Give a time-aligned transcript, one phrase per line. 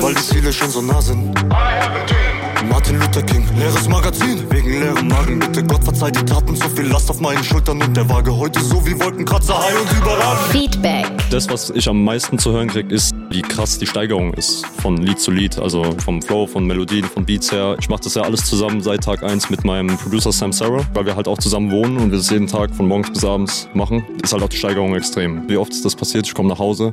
[0.00, 1.34] Weil die Ziele schon so nah sind.
[2.68, 5.38] Martin Luther King, leeres Magazin, wegen leerem Magen.
[5.40, 8.60] Bitte Gott verzeiht die Taten, so viel Last auf meinen Schultern und der Waage heute
[8.60, 10.52] so wie Wolkenkratzer, high und überragend.
[10.52, 11.06] Feedback.
[11.30, 14.98] Das, was ich am meisten zu hören kriege, ist, wie krass die Steigerung ist von
[14.98, 15.58] Lied zu Lied.
[15.58, 17.76] Also vom Flow, von Melodien, von Beats her.
[17.80, 21.06] Ich mache das ja alles zusammen seit Tag 1 mit meinem Producer Sam Sarah, weil
[21.06, 24.04] wir halt auch zusammen wohnen und wir das jeden Tag von morgens bis abends machen.
[24.22, 25.48] Ist halt auch die Steigerung extrem.
[25.48, 26.26] Wie oft ist das passiert?
[26.26, 26.92] Ich komme nach Hause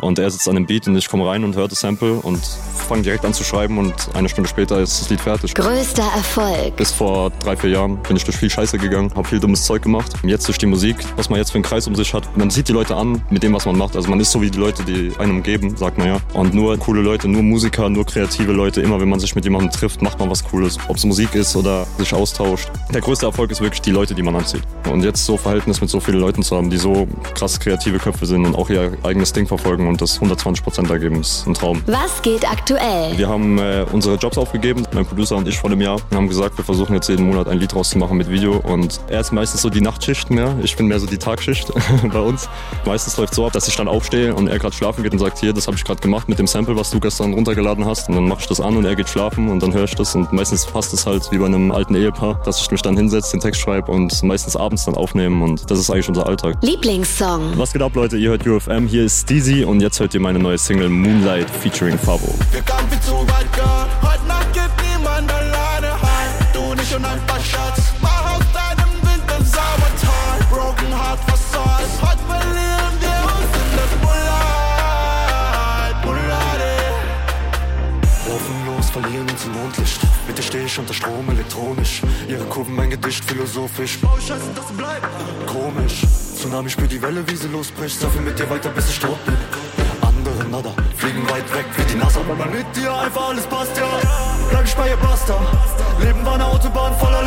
[0.00, 2.40] und er sitzt an dem Beat und ich komme rein und höre das Sample und
[2.88, 5.54] fange direkt an zu schreiben und eine Stunde später ist das Lied fertig.
[5.54, 6.76] Größter Erfolg.
[6.76, 9.82] Bis vor drei, vier Jahren bin ich durch viel Scheiße gegangen, habe viel dummes Zeug
[9.82, 10.12] gemacht.
[10.22, 12.68] Jetzt durch die Musik, was man jetzt für einen Kreis um sich hat, man sieht
[12.68, 13.96] die Leute an mit dem, was man macht.
[13.96, 16.18] Also man ist so wie die Leute, die einem umgeben, sagt man ja.
[16.34, 18.80] Und nur coole Leute, nur Musiker, nur kreative Leute.
[18.80, 20.78] Immer wenn man sich mit jemandem trifft, macht man was Cooles.
[20.88, 22.70] Ob es Musik ist oder sich austauscht.
[22.92, 24.62] Der größte Erfolg ist wirklich die Leute, die man anzieht.
[24.90, 28.26] Und jetzt so Verhältnis mit so vielen Leuten zu haben, die so krass kreative Köpfe
[28.26, 31.82] sind und auch ihr eigenes Ding verfolgen und das 120 Prozent ergeben, ist ein Traum.
[31.86, 33.16] Was geht aktuell?
[33.16, 36.00] Wir haben äh, unsere Jobs aufgegeben, mein Producer und ich vor einem Jahr.
[36.12, 38.56] Haben gesagt, wir versuchen jetzt jeden Monat ein Lied rauszumachen mit Video.
[38.56, 40.56] Und er ist meistens so die Nachtschicht mehr.
[40.62, 41.72] Ich bin mehr so die Tagschicht
[42.12, 42.48] bei uns.
[42.84, 45.38] Meistens läuft so ab, dass ich dann aufstehe und er gerade schlafen geht und sagt,
[45.38, 48.08] hier, das habe ich gerade gemacht mit dem Sample, was du gestern runtergeladen hast.
[48.08, 50.14] Und dann mache ich das an und er geht schlafen und dann höre ich das.
[50.14, 53.32] Und meistens passt es halt wie bei einem alten Ehepaar, dass ich mich dann hinsetze,
[53.32, 55.42] den Text schreibe und meistens abends dann aufnehmen.
[55.42, 56.56] Und das ist eigentlich unser Alltag.
[56.62, 57.52] Lieblingssong.
[57.56, 58.16] Was geht ab, Leute?
[58.16, 58.86] Ihr hört UFM.
[58.86, 62.34] Hier ist Steezy und jetzt hört ihr meine neue Single Moonlight featuring Fabo.
[81.48, 82.02] Elektronisch.
[82.28, 83.98] Ihre Kurven mein Gedicht philosophisch.
[84.02, 85.06] Oh, scheiße, das bleibt
[85.46, 86.02] komisch.
[86.36, 87.98] Tsunami spür die Welle, wie sie losbricht.
[87.98, 89.36] Surfe mit dir weiter, bis ich tot bin.
[90.02, 92.20] Andere nada, fliegen weit weg wie die NASA.
[92.28, 93.88] Weil mit dir einfach alles passt, ja.
[94.50, 95.34] Bleib ich bei ihr, basta.
[96.00, 97.22] Leben war eine Autobahn voller